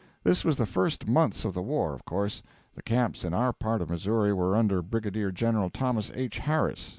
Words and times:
This 0.23 0.43
was 0.43 0.57
in 0.57 0.63
the 0.63 0.65
first 0.65 1.07
months 1.07 1.45
of 1.45 1.53
the 1.53 1.61
war, 1.61 1.93
of 1.93 2.05
course. 2.05 2.41
The 2.73 2.81
camps 2.81 3.23
in 3.23 3.35
our 3.35 3.53
part 3.53 3.83
of 3.83 3.91
Missouri 3.91 4.33
were 4.33 4.55
under 4.57 4.81
Brigadier 4.81 5.29
General 5.31 5.69
Thomas 5.69 6.11
H. 6.15 6.39
Harris. 6.39 6.89